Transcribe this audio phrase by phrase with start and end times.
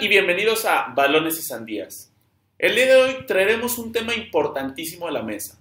[0.00, 2.12] Y bienvenidos a Balones y Sandías.
[2.56, 5.60] El día de hoy traeremos un tema importantísimo a la mesa.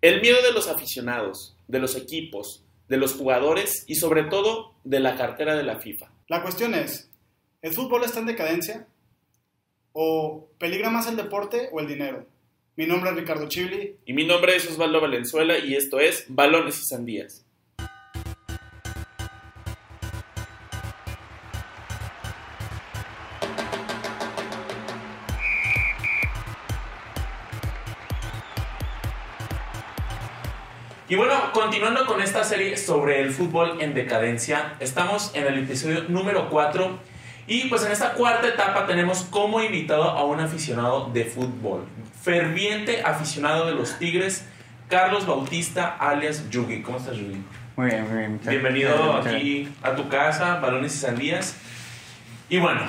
[0.00, 5.00] El miedo de los aficionados, de los equipos, de los jugadores y sobre todo de
[5.00, 6.10] la cartera de la FIFA.
[6.28, 7.10] La cuestión es,
[7.60, 8.86] ¿el fútbol está en decadencia?
[9.92, 12.26] ¿O peligra más el deporte o el dinero?
[12.76, 13.96] Mi nombre es Ricardo Chibli.
[14.06, 17.44] Y mi nombre es Osvaldo Valenzuela y esto es Balones y Sandías.
[31.08, 36.04] Y bueno, continuando con esta serie sobre el fútbol en decadencia, estamos en el episodio
[36.08, 36.98] número 4
[37.46, 41.86] y pues en esta cuarta etapa tenemos como invitado a un aficionado de fútbol,
[42.22, 44.44] ferviente aficionado de los Tigres,
[44.90, 46.82] Carlos Bautista alias Yugi.
[46.82, 47.42] ¿Cómo estás, Yugi?
[47.76, 48.32] Muy bien, muy bien.
[48.32, 51.56] muchas Bienvenido aquí a tu casa, Balones y Sandías.
[52.50, 52.82] Y bueno,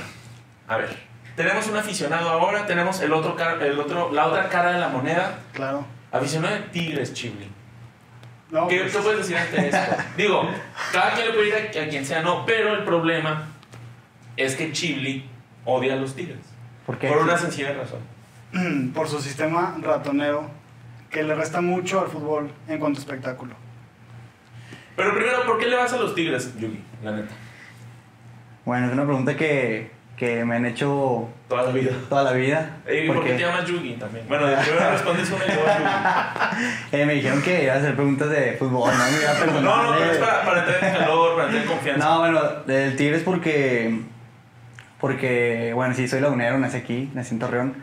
[0.68, 0.90] a ver,
[1.38, 5.40] tenemos un aficionado ahora, tenemos el otro, el otro, la otra cara de la moneda,
[5.54, 5.86] Claro.
[6.12, 7.48] aficionado de Tigres, Chibli.
[8.52, 9.96] No, ¿Qué, pues, qué puedes decir ante esto?
[10.18, 10.50] Digo,
[10.92, 13.48] cada quien le puede ir a, a quien sea, no, pero el problema
[14.38, 15.30] es que Chibli
[15.66, 16.40] odia a los Tigres.
[16.86, 17.08] ¿Por qué?
[17.08, 18.00] Por una sencilla razón.
[18.94, 20.50] por su sistema ratonero
[21.10, 23.54] que le resta mucho al fútbol en cuanto a espectáculo.
[24.96, 26.84] Pero primero, ¿por qué le vas a los Tigres, Yugi?
[27.04, 27.34] La neta.
[28.66, 31.92] Bueno, es una pregunta que, que me han hecho Toda la vida.
[32.10, 32.78] toda la vida.
[32.84, 34.28] ¿Y por qué porque, te llamas Yugi también?
[34.28, 36.68] Bueno, primero respondes una y luego Yugi.
[36.92, 39.04] eh, me dijeron que iba a hacer preguntas de fútbol, ¿no?
[39.06, 41.70] Me iba a No, no, pero es para, para entrar en calor, para entrar en
[41.70, 42.06] confianza.
[42.06, 44.02] No, bueno, del Tigres porque.
[45.00, 47.76] Porque, bueno, sí, soy lagunero, nací aquí, nací en Torreón.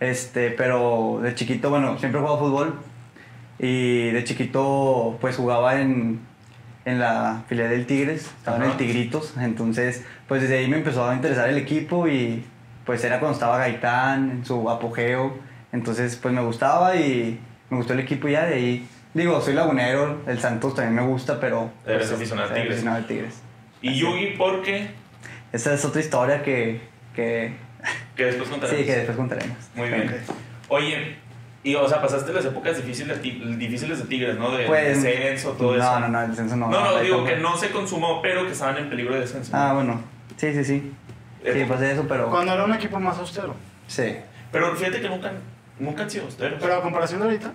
[0.00, 2.74] Este, pero de chiquito, bueno, siempre he jugado fútbol.
[3.60, 6.18] Y de chiquito, pues jugaba en,
[6.84, 8.72] en la filial del Tigres, estaba en Ajá.
[8.72, 9.34] el Tigritos.
[9.38, 12.44] Entonces, pues desde ahí me empezó a interesar el equipo y
[12.84, 15.38] pues era cuando estaba Gaitán en su apogeo.
[15.72, 17.40] Entonces, pues me gustaba y
[17.70, 18.88] me gustó el equipo ya de ahí.
[19.14, 21.70] Digo, soy lagunero, el Santos también me gusta, pero.
[21.86, 22.72] Eres pues, aficionado al Tigres.
[22.72, 23.34] aficionado Tigres.
[23.80, 24.88] Y Yugi, ¿por qué?
[25.52, 26.80] Esa es otra historia que,
[27.14, 27.52] que
[28.16, 28.80] Que después contaremos.
[28.80, 29.56] sí, que después contaremos.
[29.74, 30.16] Muy bien.
[30.68, 31.16] Oye,
[31.64, 34.50] y o sea, pasaste las épocas difíciles difíciles de Tigres, ¿no?
[34.56, 36.00] De Pues, descenso, todo no, eso.
[36.00, 36.68] No, no, el descenso no.
[36.68, 39.50] No, no, digo como- que no se consumó, pero que estaban en peligro de descenso.
[39.54, 40.00] Ah, bueno.
[40.36, 40.92] Sí, sí, sí.
[41.42, 42.30] Sí, pasé eso, pero.
[42.30, 43.54] Cuando era un equipo más austero.
[43.86, 44.16] Sí.
[44.52, 45.32] Pero fíjate que nunca,
[45.78, 46.58] nunca han sido austeros.
[46.60, 47.52] Pero a comparación de ahorita,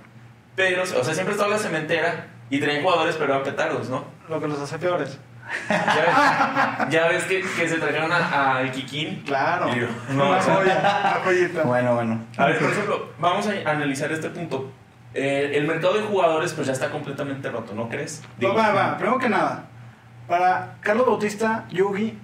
[0.55, 4.03] Pero, o sea, siempre estaba la cementera y tenían jugadores, pero eran petardos, ¿no?
[4.27, 5.17] lo que los hace peores.
[5.69, 9.23] Ya ves, ya ves que, que se trajeron a, a Iquiquín.
[9.25, 9.69] Claro.
[9.75, 11.21] Y yo, no, joya.
[11.65, 12.19] Bueno, bueno.
[12.37, 14.71] A ver, por ejemplo, vamos a analizar este punto.
[15.13, 18.21] Eh, el mercado de jugadores pues ya está completamente roto, ¿no crees?
[18.43, 18.97] Va, va, va.
[18.97, 19.65] Primero que nada,
[20.27, 22.17] para Carlos Bautista, Yugi,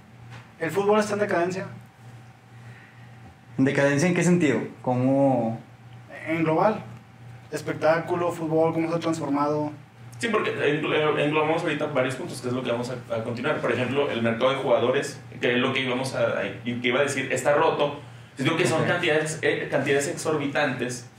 [0.59, 1.65] ¿el fútbol está en decadencia?
[3.57, 4.59] ¿En decadencia en qué sentido?
[4.81, 5.59] ¿Cómo.?
[6.27, 6.83] En global.
[7.51, 9.71] Espectáculo, fútbol, cómo se ha transformado.
[10.17, 13.57] Sí, porque englo- englobamos ahorita varios puntos, que es lo que vamos a, a continuar.
[13.59, 16.99] Por ejemplo, el mercado de jugadores, que es lo que íbamos a, a- que iba
[16.99, 17.99] a decir, está roto.
[18.37, 21.09] Digo que son cantidades, eh, cantidades exorbitantes.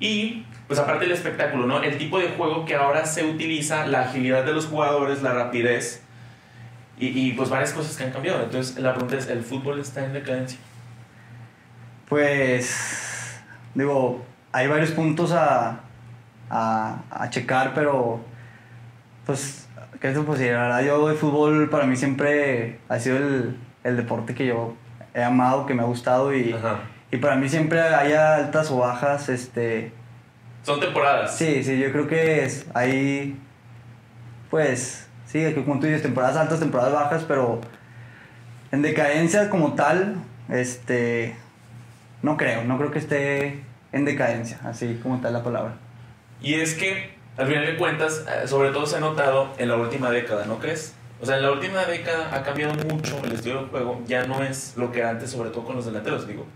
[0.00, 1.82] Y, pues aparte del espectáculo, ¿no?
[1.82, 6.02] El tipo de juego que ahora se utiliza, la agilidad de los jugadores, la rapidez
[7.00, 8.42] y, y, pues varias cosas que han cambiado.
[8.44, 10.58] Entonces, la pregunta es, ¿el fútbol está en decadencia?
[12.08, 13.40] Pues.
[13.74, 15.80] Digo, hay varios puntos a.
[16.50, 18.20] a, a checar, pero.
[19.26, 19.66] Pues.
[20.00, 20.52] ¿Qué te puedo decir?
[20.52, 24.74] La verdad, yo el fútbol para mí siempre ha sido el, el deporte que yo
[25.12, 26.54] he amado, que me ha gustado y.
[27.10, 29.92] Y para mí siempre hay altas o bajas, este...
[30.62, 31.34] Son temporadas.
[31.34, 33.40] Sí, sí, yo creo que es, hay,
[34.50, 37.62] pues, sí, como tú dices, temporadas altas, temporadas bajas, pero
[38.70, 40.16] en decadencia como tal,
[40.50, 41.34] este,
[42.20, 45.76] no creo, no creo que esté en decadencia, así como tal la palabra.
[46.40, 49.76] Y es que, al final de cuentas, eh, sobre todo se ha notado en la
[49.76, 50.94] última década, ¿no crees?
[51.20, 54.00] O sea, en la última década ha cambiado mucho el estilo de juego.
[54.06, 56.28] Ya no es lo que antes, sobre todo con los delanteros.
[56.28, 56.46] Digo,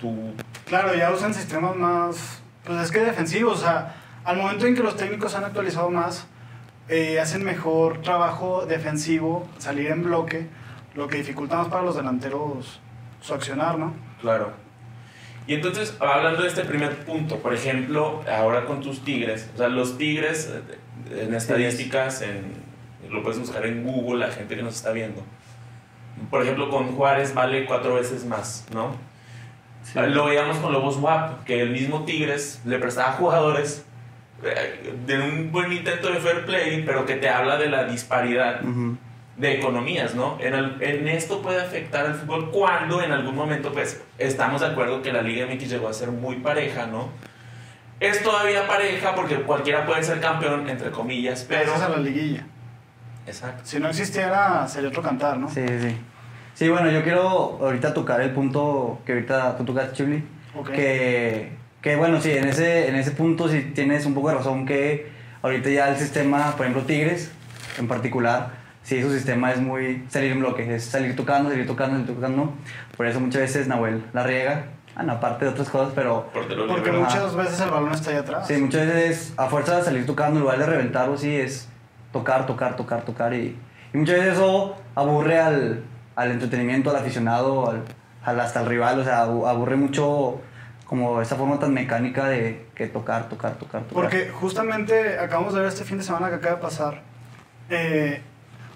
[0.00, 0.32] tú.
[0.66, 4.82] Claro, ya usan sistemas más, pues es que defensivos, o sea, al momento en que
[4.82, 6.26] los técnicos han actualizado más,
[6.88, 10.48] eh, hacen mejor trabajo defensivo, salir en bloque,
[10.94, 12.80] lo que dificulta más para los delanteros
[13.20, 13.92] su accionar, ¿no?
[14.20, 14.52] Claro.
[15.50, 19.66] Y entonces, hablando de este primer punto, por ejemplo, ahora con tus Tigres, o sea,
[19.66, 20.48] los Tigres,
[21.10, 22.52] eh, en estadísticas, en,
[23.10, 25.24] lo puedes buscar en Google, la gente que nos está viendo.
[26.30, 28.94] Por ejemplo, con Juárez vale cuatro veces más, ¿no?
[29.96, 33.84] Lo veíamos con Lobos WAP, que el mismo Tigres le prestaba jugadores
[34.44, 38.64] eh, de un buen intento de fair play, pero que te habla de la disparidad
[38.64, 38.96] Ujú.
[39.40, 40.36] De economías, ¿no?
[40.40, 44.68] En, el- en esto puede afectar al fútbol cuando en algún momento, pues, estamos de
[44.68, 47.08] acuerdo que la Liga MX llegó a ser muy pareja, ¿no?
[48.00, 51.64] Es todavía pareja porque cualquiera puede ser campeón, entre comillas, pero...
[51.72, 52.44] Gracias a la liguilla.
[53.26, 53.62] Exacto.
[53.64, 55.48] Si no existiera, sería otro cantar, ¿no?
[55.50, 55.96] Sí, sí.
[56.54, 60.24] Sí, bueno, yo quiero ahorita tocar el punto que ahorita tú tocaste, Chibli.
[60.54, 60.70] Ok.
[60.70, 64.66] Que, que bueno, sí, en ese, en ese punto sí tienes un poco de razón
[64.66, 65.10] que
[65.42, 67.30] ahorita ya el sistema, por ejemplo, Tigres
[67.78, 68.59] en particular,
[68.90, 72.52] sí, su sistema es muy salir en bloque, es salir tocando, salir tocando, salir tocando.
[72.96, 74.64] Por eso muchas veces Nahuel la riega,
[74.96, 78.48] bueno, aparte de otras cosas, pero Porque muchas veces el balón está ahí atrás.
[78.48, 81.68] sí, muchas veces a fuerza de salir tocando, en lugar de reventarlo, sí, es
[82.12, 83.32] tocar, tocar, tocar, tocar.
[83.32, 83.56] Y,
[83.94, 85.84] y muchas veces eso aburre al,
[86.16, 87.82] al entretenimiento, al aficionado, al,
[88.24, 90.40] al- hasta al rival, o sea, abu- aburre mucho
[90.84, 93.94] como esa forma tan mecánica de que tocar, tocar, tocar, tocar.
[93.94, 97.02] Porque justamente acabamos de ver este fin de semana que acaba de pasar
[97.68, 98.20] eh,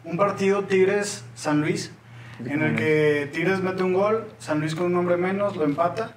[0.04, 1.92] un partido Tigres-San Luis,
[2.44, 6.12] en el que Tigres mete un gol, San Luis con un hombre menos lo empata.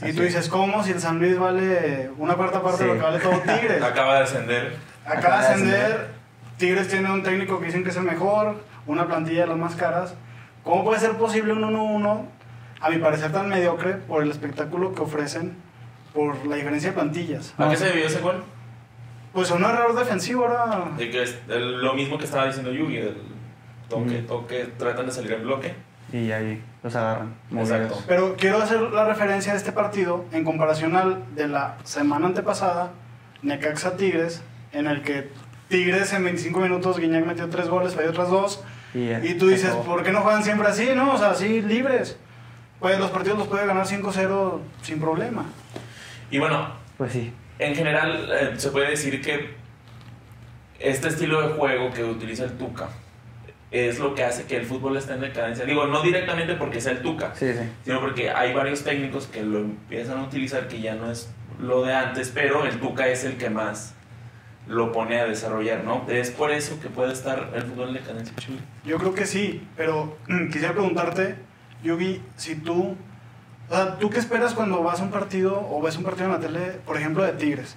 [0.00, 0.28] Y Así tú es.
[0.28, 0.82] dices, ¿cómo?
[0.82, 2.98] Si el San Luis vale una cuarta parte de lo Sí.
[3.00, 3.82] que vale todo Tigres.
[3.82, 4.76] Acaba de ascender.
[5.04, 6.08] Acaba de ascender,
[6.56, 8.56] Tigres tiene un técnico que dicen que es el mejor,
[8.86, 10.14] una plantilla de las más caras.
[10.64, 12.26] ¿Cómo puede ser posible un 1-1,
[12.80, 15.56] a mi parecer tan mediocre, por el espectáculo que ofrecen,
[16.14, 17.54] por la diferencia de plantillas?
[17.58, 17.82] ¿A qué sí.
[17.84, 18.42] se debió ese gol?
[19.32, 20.90] Pues un error defensivo ahora.
[20.98, 23.16] Que es el- lo mismo que estaba diciendo Yugi, el
[23.88, 25.74] toque, toque, tratan de salir en bloque.
[26.12, 27.34] Y ahí los agarran.
[27.56, 28.02] Exacto.
[28.08, 32.90] Pero quiero hacer la referencia de este partido en comparación al de la semana antepasada,
[33.42, 34.42] Necaxa Tigres,
[34.72, 35.30] en el que
[35.68, 38.64] Tigres en 25 minutos, Guiñac metió 3 goles, falló otras 2.
[38.92, 39.70] Y, Y tú dices.
[39.72, 40.88] ¿por qué no juegan siempre así?
[40.96, 42.18] No, o sea, así libres.
[42.80, 45.44] Pues los partidos los puede ganar 5-0 sin problema.
[46.32, 47.32] Y bueno, Pues sí.
[47.60, 49.54] En general eh, se puede decir que
[50.78, 52.88] este estilo de juego que utiliza el Tuca
[53.70, 55.64] es lo que hace que el fútbol esté en decadencia.
[55.64, 57.60] Digo, no directamente porque sea el Tuca, Sí, sí.
[57.84, 61.30] sino porque hay varios técnicos que lo empiezan a utilizar que ya no es
[61.60, 63.94] lo de antes, pero el Tuca es el que más
[64.66, 66.04] lo pone a desarrollar, ¿no?
[66.08, 68.58] Es por eso que puede estar el fútbol en decadencia, Chuy.
[68.84, 70.16] Yo creo que sí, pero
[70.52, 71.36] quisiera preguntarte,
[71.82, 72.96] Yugi, si tú...
[73.70, 76.32] O sea, ¿tú qué esperas cuando vas a un partido o ves un partido en
[76.32, 77.76] la tele, por ejemplo, de Tigres?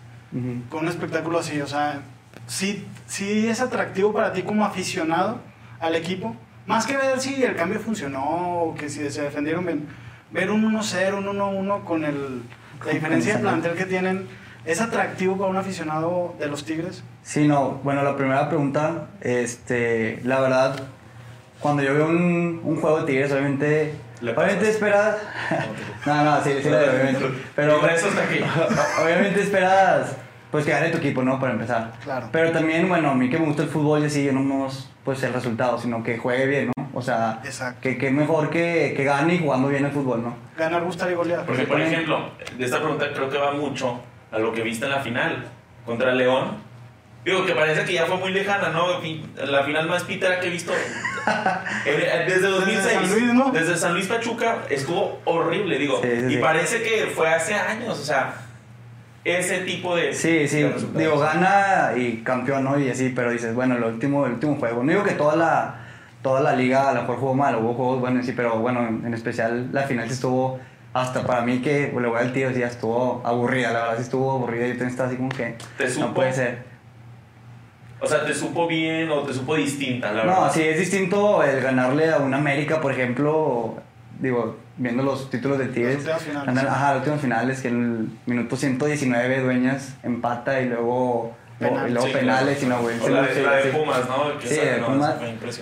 [0.69, 2.01] Con un espectáculo así, o sea,
[2.47, 5.37] sí, sí es atractivo para ti como aficionado
[5.79, 6.35] al equipo,
[6.65, 8.23] más que ver si el cambio funcionó
[8.63, 9.87] o que si se defendieron bien,
[10.31, 12.41] ver un 1-0, un 1-1 con el,
[12.83, 14.27] la diferencia de plantel que tienen,
[14.65, 17.03] ¿es atractivo para un aficionado de los Tigres?
[17.21, 17.79] Sí, no.
[17.83, 20.75] Bueno, la primera pregunta, este, la verdad,
[21.59, 25.17] cuando yo veo un, un juego de Tigres, obviamente, obviamente esperas,
[26.05, 27.25] no, no, sí, sí, obviamente,
[27.55, 28.39] pero Por eso está aquí.
[29.03, 30.15] obviamente esperas,
[30.51, 31.39] pues que gane tu equipo, ¿no?
[31.39, 31.93] Para empezar.
[32.03, 32.29] Claro.
[32.31, 35.21] Pero también, bueno, a mí que me gusta el fútbol y así, no nomás, pues
[35.23, 36.89] el resultado, sino que juegue bien, ¿no?
[36.93, 37.81] O sea, Exacto.
[37.81, 40.35] que, que mejor que, que gane y jugando bien el fútbol, ¿no?
[40.57, 41.45] Ganar, gustar y golear.
[41.45, 43.99] Porque, por ejemplo, de esta pregunta creo que va mucho
[44.31, 45.43] a lo que viste en la final
[45.85, 46.57] contra León.
[47.25, 48.99] Digo, que parece que ya fue muy lejana, ¿no?
[49.45, 50.71] La final más pítera que he visto
[52.27, 52.93] desde 2006.
[52.93, 53.51] San Luis, ¿no?
[53.51, 55.99] Desde San Luis Pachuca estuvo horrible, digo.
[56.01, 56.37] Sí, sí, y sí.
[56.37, 58.33] parece que fue hace años, o sea,
[59.23, 60.13] ese tipo de.
[60.13, 62.79] Sí, sí, de digo, gana y campeón, ¿no?
[62.79, 64.83] Y así, pero dices, bueno, el último, el último juego.
[64.83, 65.75] No digo que toda la,
[66.21, 69.05] toda la liga a lo mejor jugó mal, hubo juegos buenos, sí, pero bueno, en,
[69.05, 70.59] en especial la final estuvo,
[70.93, 74.31] hasta para mí que le voy al tío, sí, estuvo aburrida, la verdad sí estuvo
[74.31, 74.67] aburrida.
[74.67, 76.72] Yo también estaba así como que, ¿Te no puede ser.
[78.03, 80.51] O sea, ¿te supo bien o te supo distinta, la No, verdad?
[80.53, 83.75] sí, es distinto el ganarle a un América, por ejemplo,
[84.19, 85.97] digo, viendo los títulos de Tigres.
[85.99, 86.45] últimas finales.
[86.47, 87.83] ganar- ajá, los últimos finales, que en
[88.25, 91.87] el minuto 119 Dueñas empata y luego, Penal.
[91.89, 92.95] y luego Sí, penales y no, güey.
[92.99, 93.71] Sí, la, sí, la de.
[93.71, 94.37] Pumas, ¿no?
[94.37, 95.15] Que Sí, de no, Pumas.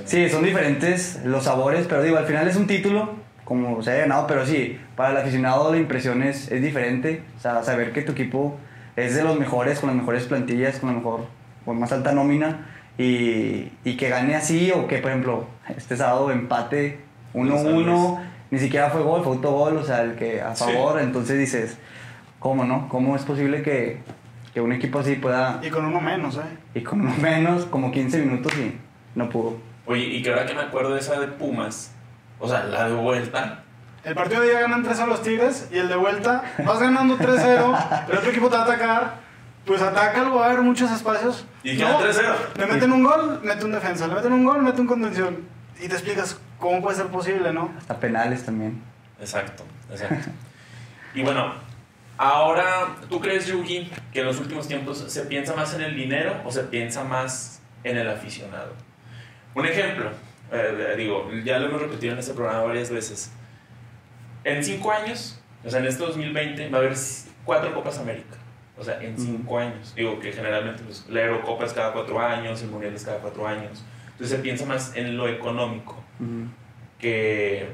[0.06, 4.00] Sí, son diferentes los sabores, pero digo, al final es un título, como se haya
[4.02, 7.22] ganado, pero sí, para el aficionado la impresión es, es diferente.
[7.38, 8.58] O sea, saber que tu equipo
[8.96, 11.26] es de los mejores, con las mejores plantillas, con la mejor,
[11.66, 16.32] con más alta nómina, y, y que gane así, o que, por ejemplo, este sábado
[16.32, 17.00] empate
[17.34, 17.62] San Luis.
[17.88, 18.20] 1-1,
[18.52, 20.66] ni siquiera fue gol, fue autogol, o sea, el que a Sí.
[20.66, 21.78] favor, entonces dices,
[22.40, 22.90] ¿cómo no?
[22.90, 24.00] ¿Cómo es posible que,
[24.54, 26.42] que un equipo así pueda, Y con uno menos, ¿eh?
[26.76, 28.76] y con uno menos, como 15 minutos y
[29.16, 29.58] no pudo?
[29.86, 31.94] Oye, y que ahora que me acuerdo de esa de Pumas,
[32.40, 33.64] o sea, la de vuelta,
[34.04, 37.18] El partido de día ganan 3 a los Tigres y el de vuelta vas ganando
[37.18, 39.14] 3-0, el otro equipo te va a atacar,
[39.66, 41.46] pues atácalo, va a haber muchos espacios.
[41.64, 42.36] Y queda 3-0.
[42.58, 45.38] Le meten un gol, mete un defensa, le meten un gol, mete un contención.
[45.80, 47.72] Y te explicas cómo puede ser posible, ¿no?
[47.78, 48.82] Hasta penales también.
[49.20, 50.32] Exacto, exacto.
[51.16, 51.54] y bueno,
[52.18, 56.42] ahora, ¿tú crees, Yugi, que en los últimos tiempos se piensa más en el dinero
[56.46, 58.74] o se piensa más en el aficionado?
[59.54, 60.10] Un ejemplo,
[60.52, 63.32] eh, digo, ya lo hemos repetido en este programa varias veces.
[64.44, 66.96] En cinco años, o sea, en este 2020, va a haber
[67.44, 68.38] cuatro Copas América.
[68.78, 69.94] O sea, en cinco años.
[69.96, 73.48] Digo que generalmente pues, la Eurocopa es cada cuatro años, el Mundial es cada cuatro
[73.48, 73.84] años.
[74.12, 75.98] Entonces se piensa más en lo económico
[77.00, 77.68] que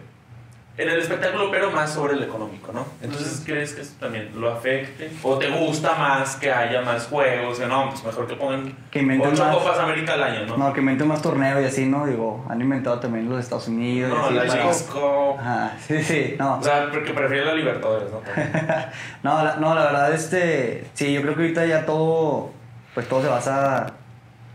[0.78, 2.86] en el espectáculo, pero más sobre el económico, ¿no?
[3.02, 5.10] Entonces, ¿crees que esto también lo afecte?
[5.24, 7.60] ¿O te gusta más que haya más juegos?
[7.60, 10.58] O no, pues mejor que pongan Que inventen ocho más- Copas América al año, ¿no?
[10.58, 12.06] No, que inventen más torneos y así, ¿no?
[12.06, 14.12] Digo, han inventado también los Estados Unidos.
[14.12, 15.40] y No, así la Cup.
[15.40, 16.60] Ajá, sí, sí, no.
[16.60, 18.22] O sea, porque prefiero la Libertadores, ¿no?
[19.24, 22.52] No, la, no, la verdad, este, sí, yo creo que ahorita ya todo,
[22.94, 23.94] pues todo se basa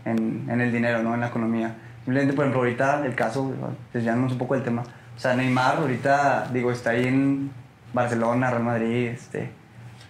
[0.05, 1.13] en, en el dinero, ¿no?
[1.13, 1.75] En la economía.
[2.05, 3.51] Simplemente, por ejemplo, ahorita el caso,
[3.93, 4.83] desviándonos un poco del tema,
[5.15, 7.51] o sea, Neymar ahorita, digo, está ahí en
[7.93, 9.49] Barcelona, Real Madrid, este,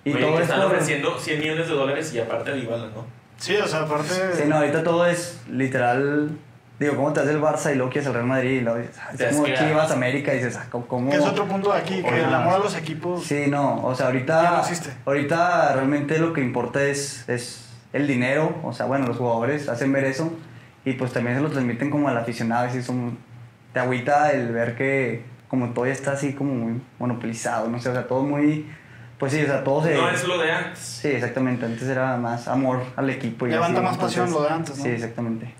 [0.05, 2.53] y Oye, todo que es están por- ofreciendo 100 millones de dólares y aparte a
[2.53, 3.05] Dybala, ¿no?
[3.37, 4.13] Sí, o sea, aparte.
[4.35, 6.29] Sí, no, ahorita todo es literal,
[6.79, 8.51] digo, ¿cómo te haces el Barça y luego quieres el Real Madrid?
[8.51, 9.47] Y luego dices, ah, es como.
[9.47, 11.09] Chivas, América, y dices, ah, ¿cómo?
[11.09, 13.23] Que es otro punto de aquí, que el amor a los equipos.
[13.25, 18.07] Sí, no, o sea, Ya ahorita, no ahorita realmente lo que importa es, es el
[18.07, 20.33] dinero, o sea, bueno, los jugadores hacen ver eso
[20.85, 23.17] y pues también se lo transmiten como al aficionado, y son,
[23.73, 27.89] te agüita el ver que como todo ya está así como muy monopolizado, no sé,
[27.89, 28.67] o sea, todo muy,
[29.19, 29.93] pues sí, o sea, todo se...
[29.95, 30.79] No es lo de antes.
[30.79, 33.45] Sí, exactamente, antes era más amor al equipo.
[33.45, 34.83] Y Levanta así, más pasión entonces- lo de antes, ¿no?
[34.83, 35.53] Sí, exactamente.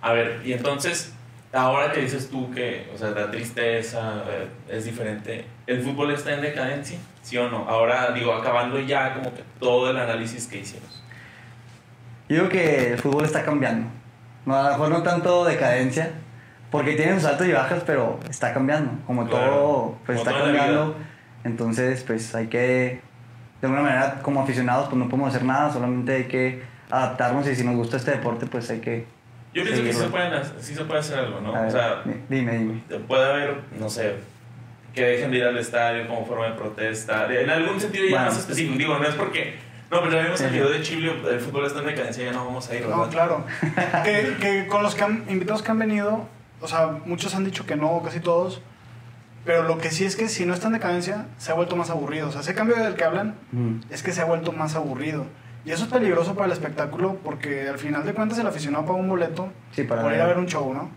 [0.00, 1.12] A ver, y entonces,
[1.52, 4.24] ahora que dices tú que, o sea, da tristeza,
[4.68, 6.98] es diferente, ¿el fútbol está en decadencia?
[7.22, 7.68] ¿Sí o no?
[7.68, 11.04] Ahora, digo, acabando ya como que todo el análisis que hicimos.
[12.28, 13.88] Yo digo que el fútbol está cambiando.
[14.46, 16.10] A lo mejor no tanto decadencia,
[16.72, 18.90] porque tiene sus altos y bajas, pero está cambiando.
[19.06, 20.96] Como Claro, todo, pues como está cambiando.
[21.44, 23.00] Entonces, pues hay que,
[23.60, 27.54] de alguna manera, como aficionados, pues no podemos hacer nada, solamente hay que adaptarnos y
[27.54, 29.06] si nos gusta este deporte, pues hay que...
[29.54, 31.54] Yo pienso que sí se, pueden hacer- sí se puede hacer algo, ¿no?
[31.54, 32.82] A O ver, sea, di- dime, dime.
[33.06, 34.14] puede haber, no sé,
[34.94, 38.26] que dejen de ir al estadio como forma de protesta, en algún sentido ya Bueno.
[38.26, 39.56] más específico, digo, no es porque,
[39.90, 42.46] no, pero ya vimos el video de Chile, el fútbol está en decadencia, ya no
[42.46, 42.96] vamos a ir, ¿verdad?
[42.96, 43.44] No, claro.
[44.04, 46.26] que, que con los que han- invitados que han venido,
[46.62, 48.62] o sea, muchos han dicho que no, casi todos.
[49.44, 51.90] Pero lo que sí es que si no está en decadencia, se ha vuelto más
[51.90, 52.28] aburrido.
[52.28, 53.80] O sea, ese cambio del que hablan Ujú.
[53.90, 55.26] es que se ha vuelto más aburrido.
[55.64, 58.98] Y eso es peligroso para el espectáculo porque al final de cuentas el aficionado paga
[58.98, 60.90] un boleto Sí, para por ir a ver un show, ¿no?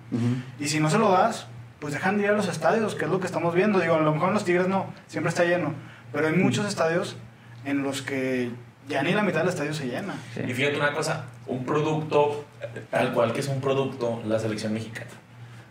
[0.59, 1.47] Y si no se lo das,
[1.79, 3.79] pues dejan de ir a los estadios, que es lo que estamos viendo.
[3.79, 5.73] Digo, a lo mejor en los Tigres no, siempre está lleno.
[6.11, 7.15] Pero hay muchos estadios
[7.63, 8.51] en los que
[8.87, 10.13] ya ni la mitad del estadio se llena.
[10.35, 10.41] Sí.
[10.47, 12.45] Y fíjate una cosa, un producto,
[12.91, 15.09] tal cual que es un producto, la selección mexicana.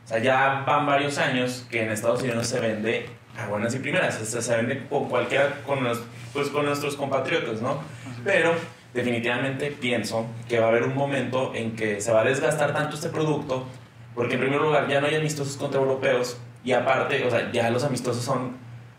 [0.04, 3.06] O sea, ya van varios años que en Estados Unidos se vende
[3.38, 4.20] a buenas y primeras.
[4.20, 7.80] O sea, se vende con cualquiera, con, los- pues, con nuestros compatriotas, ¿no?
[8.23, 8.52] Pero
[8.92, 12.94] definitivamente pienso que va a haber un momento en que se va a desgastar tanto
[12.96, 13.66] este producto,
[14.14, 17.70] porque en primer lugar ya no hay amistosos contra europeos, y aparte, o sea, ya
[17.70, 18.56] los amistosos son...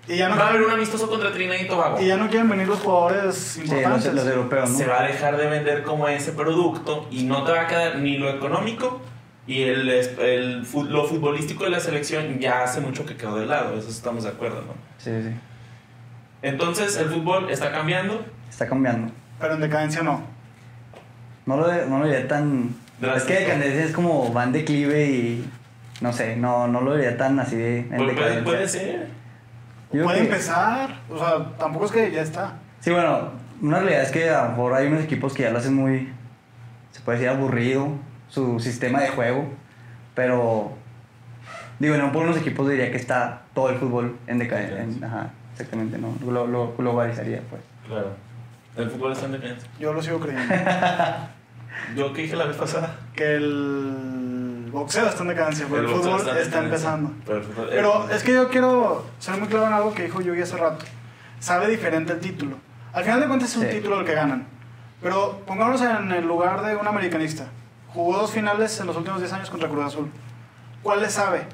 [0.07, 1.99] Y ya no, Va a haber un amistoso contra Trinidad y Tobago.
[1.99, 4.13] y ya no quieren venir los jugadores Sí, los, importantes.
[4.13, 4.77] los europeos, ¿no?
[4.77, 7.97] se va a dejar de vender como ese producto y no te va a quedar
[7.97, 9.01] ni lo económico
[9.47, 10.59] y el, el
[10.89, 14.29] lo futbolístico de la selección ya hace mucho que quedó de lado, eso estamos de
[14.31, 14.73] acuerdo, ¿no?
[14.97, 15.29] Sí, sí.
[16.41, 18.25] Entonces el fútbol está cambiando.
[18.49, 19.11] Está cambiando.
[19.39, 20.21] Pero en decadencia no.
[21.45, 22.75] No lo, no lo vería tan...
[22.99, 23.17] Drástico.
[23.17, 25.49] Es que decadencia es como va en declive y...
[26.01, 27.79] No sé, no, no lo vería tan así de...
[27.79, 28.43] En Pu- puede, decadencia.
[28.43, 29.07] puede ser.
[29.91, 30.99] Yo Puede que- empezar.
[31.09, 32.53] O sea, tampoco es que ya está.
[32.79, 35.59] Sí, bueno, una realidad es que a lo mejor hay unos equipos que ya lo
[35.59, 36.09] hacen muy...
[36.91, 37.89] Se puede decir aburrido,
[38.35, 39.47] su sistema de juego,
[40.13, 40.73] pero...
[41.79, 44.81] Digo, no por unos equipos diría que está todo el fútbol en decadencia.
[44.83, 46.13] en- ajá, exactamente, no.
[46.29, 47.61] Lo, lo globalizaría, pues.
[47.87, 48.11] Claro.
[48.77, 49.69] El fútbol está en decadencia.
[49.79, 50.53] Yo lo sigo creyendo.
[51.95, 52.95] Yo que dije la vez pasada.
[53.13, 57.11] que el boxeo está en decadencia, pero el, fútbol está, empezando.
[57.25, 60.21] Pero, el fútbol- Pero es que yo quiero ser muy claro en algo que dijo
[60.21, 60.83] Yugi hace rato.
[61.39, 62.57] Sabe diferente el título.
[62.93, 63.69] Al final de cuentas es un Sí.
[63.71, 64.45] título el que ganan.
[65.01, 67.47] Pero pongámonos en el lugar de un americanista.
[67.95, 70.11] Jugó dos finales en los últimos 10 años contra Cruz Azul.
[70.83, 71.47] ¿Cuál le sabe?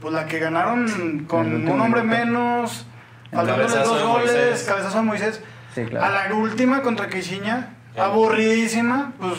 [0.00, 2.18] Pues la que ganaron con un hombre minuto.
[2.26, 2.86] menos,
[3.32, 4.64] cabezazo dos goles, Moisés.
[4.68, 5.40] cabezazo a Moisés.
[5.74, 6.04] Sí, claro.
[6.06, 8.04] A la última contra Quisiña, Ya.
[8.04, 9.38] aburridísima, pues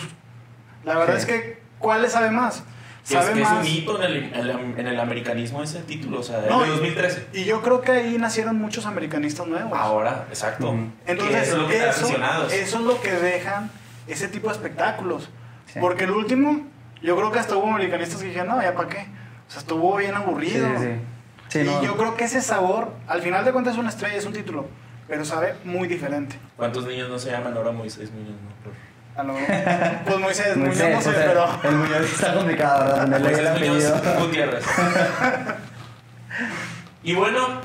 [0.84, 1.20] la verdad Sí.
[1.22, 2.63] es que ¿cuál le sabe más?
[3.08, 3.60] que es, Sabe que es más.
[3.62, 6.70] un hito en el, en el- en el americanismo ese título, o sea, No, el
[6.70, 7.27] de 2013.
[7.34, 9.72] Y yo creo que ahí nacieron muchos americanistas nuevos.
[9.79, 10.75] Ahora, exacto.
[11.08, 12.08] Entonces, eso es lo que eso,
[12.51, 13.72] eso es lo que dejan
[14.08, 15.29] ese tipo de espectáculos.
[15.73, 15.79] Sí.
[15.79, 16.65] Porque el último,
[17.01, 19.07] yo creo que hasta hubo americanistas que dijeron, no, ya para qué.
[19.47, 20.67] O sea, estuvo bien aburrido.
[20.77, 20.91] sí, sí.
[21.49, 21.81] Sí, y no.
[21.83, 24.67] yo creo que ese sabor, al final de cuentas es una estrella, es un título,
[25.07, 26.38] pero sabe muy diferente.
[26.55, 28.35] ¿Cuántos niños no se llaman ahora Moisés Muñoz?
[28.35, 28.49] No?
[28.63, 28.73] Por-
[29.19, 29.33] A lo,
[30.05, 31.45] pues Moisés, Muñoz Moisés, no sé, o sea, pero.
[31.63, 33.07] El Muñoz está complicado, ¿verdad?
[33.19, 34.19] Moisés el Muñoz.
[34.19, 34.63] Gutiérrez.
[37.03, 37.61] y bueno,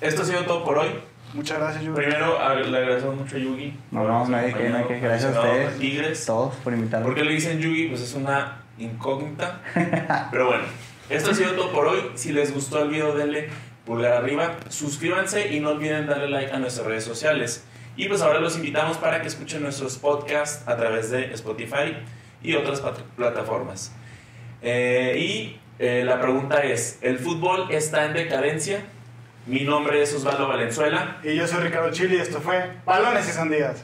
[0.00, 0.88] esto ha sido todo por hoy.
[1.32, 1.96] Muchas gracias, Yugi.
[1.96, 3.76] Primero, le agradecemos mucho a Yugi.
[3.90, 5.00] No, no, no hay que, no hay que.
[5.00, 5.74] Gracias a ustedes.
[5.74, 6.26] de Tigres.
[6.26, 7.06] Todos por invitarme.
[7.06, 7.88] ¿Por qué le dicen Yugi?
[7.88, 9.60] Pues es una incógnita.
[10.32, 10.64] Pero bueno,
[11.08, 12.00] esto ha sido todo por hoy.
[12.14, 13.48] Si les gustó el video, denle
[13.84, 17.64] pulgar arriba, suscríbanse y no olviden darle like a nuestras redes sociales.
[17.96, 21.96] Y pues ahora los invitamos para que escuchen nuestros podcasts a través de Spotify
[22.42, 22.82] y otras
[23.16, 23.92] plataformas.
[24.62, 28.84] Eh, y eh, la pregunta es, ¿el fútbol está en decadencia?
[29.46, 31.18] Mi nombre es Osvaldo Valenzuela.
[31.22, 33.82] Y yo soy Ricardo Chili y esto fue Balones y Sandías.